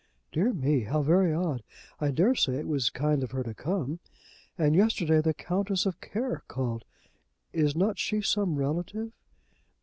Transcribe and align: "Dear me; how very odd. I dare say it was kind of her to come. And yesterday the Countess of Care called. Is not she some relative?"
"Dear 0.31 0.51
me; 0.51 0.85
how 0.85 1.03
very 1.03 1.31
odd. 1.31 1.61
I 1.99 2.09
dare 2.09 2.33
say 2.33 2.55
it 2.55 2.67
was 2.67 2.89
kind 2.89 3.21
of 3.21 3.29
her 3.29 3.43
to 3.43 3.53
come. 3.53 3.99
And 4.57 4.73
yesterday 4.75 5.21
the 5.21 5.35
Countess 5.35 5.85
of 5.85 6.01
Care 6.01 6.41
called. 6.47 6.85
Is 7.53 7.75
not 7.75 7.99
she 7.99 8.19
some 8.21 8.55
relative?" 8.55 9.11